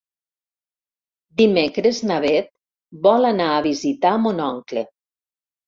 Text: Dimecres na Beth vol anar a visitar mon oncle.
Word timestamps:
Dimecres 1.41 1.99
na 2.13 2.17
Beth 2.25 2.51
vol 3.05 3.31
anar 3.33 3.53
a 3.53 3.63
visitar 3.69 4.17
mon 4.27 4.45
oncle. 4.51 4.89